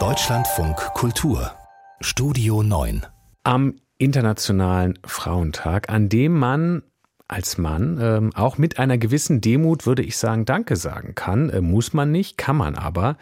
[0.00, 1.52] Deutschlandfunk Kultur.
[2.00, 3.06] Studio 9
[3.44, 6.82] Am Internationalen Frauentag, an dem man
[7.26, 11.48] als Mann ähm, auch mit einer gewissen Demut, würde ich sagen, Danke sagen kann.
[11.48, 13.16] Äh, muss man nicht, kann man aber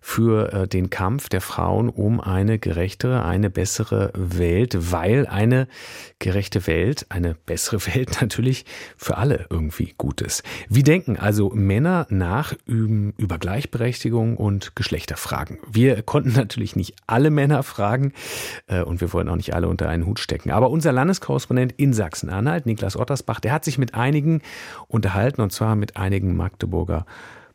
[0.00, 5.66] für äh, den Kampf der Frauen um eine gerechtere, eine bessere Welt, weil eine
[6.20, 8.64] gerechte Welt, eine bessere Welt natürlich
[8.96, 10.44] für alle irgendwie gut ist.
[10.68, 15.58] Wie denken also Männer nach über Gleichberechtigung und Geschlechterfragen?
[15.68, 18.12] Wir konnten natürlich nicht alle Männer fragen
[18.68, 20.52] äh, und wir wollen auch nicht alle unter einen Hut stecken.
[20.52, 24.42] Aber unser Landeskorrespondent in Sachsen-Anhalt, Niklas Ottersbach, der hat sich mit einigen
[24.88, 27.06] unterhalten und zwar mit einigen Magdeburger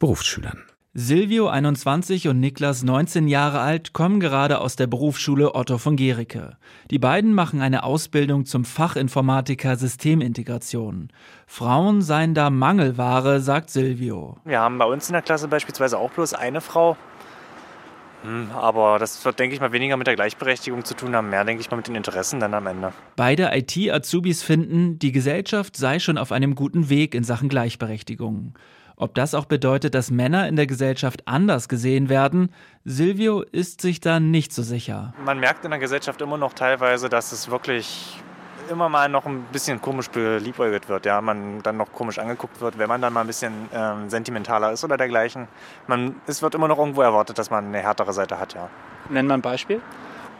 [0.00, 0.64] Berufsschülern.
[0.94, 6.56] Silvio, 21 und Niklas, 19 Jahre alt, kommen gerade aus der Berufsschule Otto von Gericke.
[6.90, 11.10] Die beiden machen eine Ausbildung zum Fachinformatiker Systemintegration.
[11.46, 14.38] Frauen seien da Mangelware, sagt Silvio.
[14.44, 16.96] Wir haben bei uns in der Klasse beispielsweise auch bloß eine Frau.
[18.54, 21.60] Aber das wird, denke ich mal, weniger mit der Gleichberechtigung zu tun haben, mehr, denke
[21.60, 22.92] ich mal, mit den Interessen dann am Ende.
[23.16, 28.54] Beide IT-Azubis finden, die Gesellschaft sei schon auf einem guten Weg in Sachen Gleichberechtigung.
[28.98, 32.50] Ob das auch bedeutet, dass Männer in der Gesellschaft anders gesehen werden,
[32.84, 35.12] Silvio ist sich da nicht so sicher.
[35.22, 38.16] Man merkt in der Gesellschaft immer noch teilweise, dass es wirklich
[38.70, 42.78] immer mal noch ein bisschen komisch beliebäugelt wird, ja, man dann noch komisch angeguckt wird,
[42.78, 45.48] wenn man dann mal ein bisschen ähm, sentimentaler ist oder dergleichen.
[45.86, 48.68] Man, es wird immer noch irgendwo erwartet, dass man eine härtere Seite hat, ja.
[49.08, 49.80] Nennen wir ein Beispiel?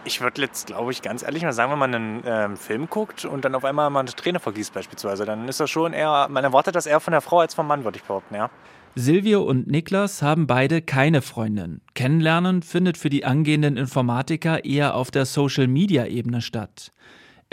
[0.05, 3.25] Ich würde jetzt, glaube ich, ganz ehrlich mal sagen, wenn man einen ähm, Film guckt
[3.25, 6.45] und dann auf einmal mal eine Träne vergießt beispielsweise, dann ist das schon eher, man
[6.45, 8.51] erwartet das eher von der Frau als vom Mann, würde ich behaupten, ja.
[8.99, 11.83] Silvio und Niklas haben beide keine Freundin.
[11.93, 16.93] Kennenlernen findet für die angehenden Informatiker eher auf der Social-Media-Ebene statt.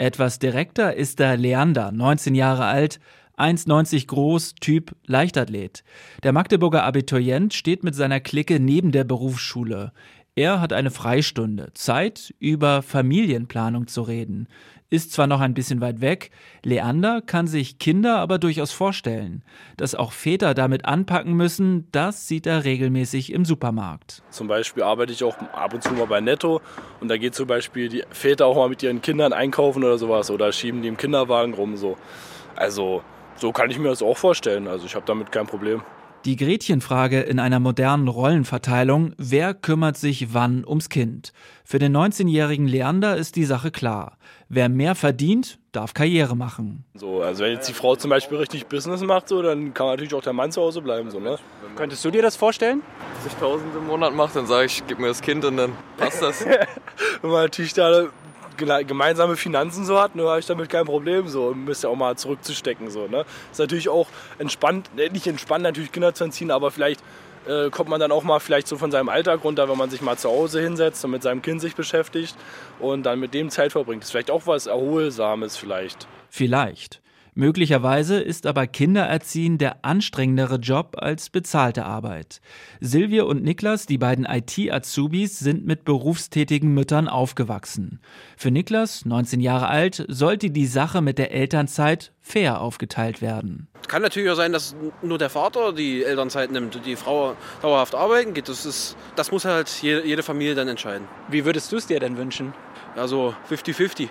[0.04, 3.00] Etwas direkter ist da Leander, 19 Jahre alt,
[3.38, 5.82] 1,90 groß, Typ Leichtathlet.
[6.22, 9.92] Der Magdeburger Abiturient steht mit seiner Clique neben der Berufsschule.
[10.36, 14.48] Er hat eine Freistunde, Zeit, über Familienplanung zu reden.
[14.90, 16.32] Ist zwar noch ein bisschen weit weg,
[16.64, 19.44] Leander kann sich Kinder aber durchaus vorstellen.
[19.76, 24.24] Dass auch Väter damit anpacken müssen, das sieht er regelmäßig im Supermarkt.
[24.30, 26.60] Zum Beispiel arbeite ich auch ab und zu mal bei Netto
[26.98, 30.32] und da geht zum Beispiel die Väter auch mal mit ihren Kindern einkaufen oder sowas
[30.32, 31.76] oder schieben die im Kinderwagen rum.
[31.76, 31.96] So.
[32.56, 33.04] Also
[33.36, 34.66] so kann ich mir das auch vorstellen.
[34.66, 35.82] Also ich habe damit kein Problem.
[36.24, 41.34] Die Gretchenfrage in einer modernen Rollenverteilung, wer kümmert sich wann ums Kind?
[41.66, 44.16] Für den 19-jährigen Leander ist die Sache klar.
[44.48, 46.86] Wer mehr verdient, darf Karriere machen.
[46.94, 50.14] So, also wenn jetzt die Frau zum Beispiel richtig Business macht, so, dann kann natürlich
[50.14, 51.10] auch der Mann zu Hause bleiben.
[51.10, 51.38] So, ne?
[51.76, 52.80] Könntest du dir das vorstellen?
[53.20, 55.72] Wenn ich 1000 im Monat mache, dann sage ich, gib mir das Kind und dann
[55.98, 56.46] passt das.
[57.20, 58.08] wenn man natürlich da
[58.56, 62.16] gemeinsame Finanzen so hat, ne, habe ich damit kein Problem so müsst ja auch mal
[62.16, 63.24] zurückzustecken so, ne.
[63.50, 67.02] Ist natürlich auch entspannt, äh, nicht entspannt natürlich Kinder zu entziehen, aber vielleicht
[67.46, 70.00] äh, kommt man dann auch mal vielleicht so von seinem Alltag runter, wenn man sich
[70.00, 72.36] mal zu Hause hinsetzt und mit seinem Kind sich beschäftigt
[72.80, 74.02] und dann mit dem Zeit verbringt.
[74.02, 76.06] Das ist vielleicht auch was Erholsames vielleicht.
[76.30, 77.03] Vielleicht.
[77.36, 82.40] Möglicherweise ist aber Kindererziehen der anstrengendere Job als bezahlte Arbeit.
[82.80, 88.00] Silvia und Niklas, die beiden IT-Azubis, sind mit berufstätigen Müttern aufgewachsen.
[88.36, 93.66] Für Niklas, 19 Jahre alt, sollte die Sache mit der Elternzeit fair aufgeteilt werden.
[93.88, 97.96] Kann natürlich auch sein, dass nur der Vater die Elternzeit nimmt und die Frau dauerhaft
[97.96, 98.48] arbeiten geht.
[98.48, 101.08] Das, ist, das muss halt jede Familie dann entscheiden.
[101.28, 102.54] Wie würdest du es dir denn wünschen?
[102.94, 104.08] Also 50-50.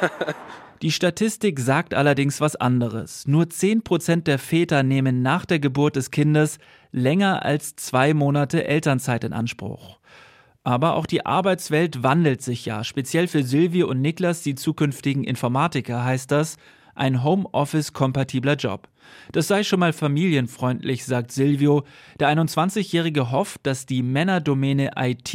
[0.82, 3.26] Die Statistik sagt allerdings was anderes.
[3.26, 6.58] Nur 10% der Väter nehmen nach der Geburt des Kindes
[6.90, 9.98] länger als zwei Monate Elternzeit in Anspruch.
[10.64, 12.82] Aber auch die Arbeitswelt wandelt sich ja.
[12.82, 16.56] Speziell für Silvie und Niklas, die zukünftigen Informatiker, heißt das
[16.94, 18.88] ein Homeoffice-kompatibler Job.
[19.32, 21.84] Das sei schon mal familienfreundlich, sagt Silvio.
[22.18, 25.34] Der 21-Jährige hofft, dass die Männerdomäne IT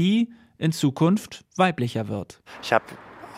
[0.58, 2.42] in Zukunft weiblicher wird.
[2.62, 2.86] Ich habe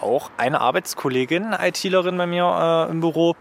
[0.01, 3.35] auch eine Arbeitskollegin, ITlerin bei mir äh, im Büro.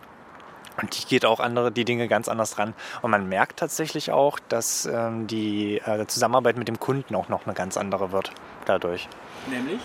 [0.81, 2.75] Und die geht auch andere, die Dinge ganz anders ran.
[3.00, 7.47] Und man merkt tatsächlich auch, dass ähm, die äh, Zusammenarbeit mit dem Kunden auch noch
[7.47, 8.31] eine ganz andere wird
[8.67, 9.08] dadurch.
[9.47, 9.81] Nämlich?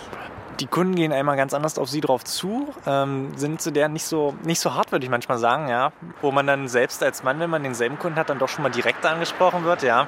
[0.60, 4.04] Die Kunden gehen einmal ganz anders auf sie drauf zu, ähm, sind zu der nicht
[4.04, 5.92] so, nicht so hart, würde ich manchmal sagen, ja.
[6.20, 8.70] Wo man dann selbst als Mann, wenn man denselben Kunden hat, dann doch schon mal
[8.70, 10.06] direkt angesprochen wird, ja.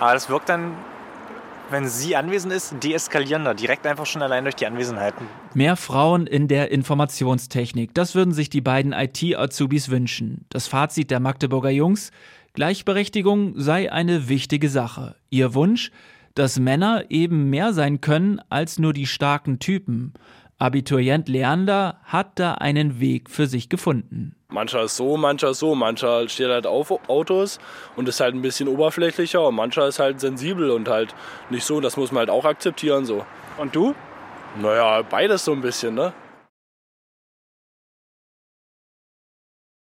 [0.00, 0.76] Aber das wirkt dann
[1.70, 5.14] wenn sie anwesend ist, deeskalierender, direkt einfach schon allein durch die Anwesenheit.
[5.54, 10.44] Mehr Frauen in der Informationstechnik, das würden sich die beiden IT-Azubis wünschen.
[10.48, 12.10] Das Fazit der Magdeburger Jungs,
[12.52, 15.16] Gleichberechtigung sei eine wichtige Sache.
[15.28, 15.90] Ihr Wunsch,
[16.34, 20.14] dass Männer eben mehr sein können als nur die starken Typen.
[20.58, 24.34] Abiturient Leander hat da einen Weg für sich gefunden.
[24.48, 25.74] Mancher ist so, mancher ist so.
[25.74, 27.58] Mancher steht halt auf Autos
[27.94, 31.14] und ist halt ein bisschen oberflächlicher und mancher ist halt sensibel und halt
[31.50, 31.80] nicht so.
[31.80, 33.26] Das muss man halt auch akzeptieren so.
[33.58, 33.94] Und du?
[34.58, 36.14] Naja, beides so ein bisschen, ne?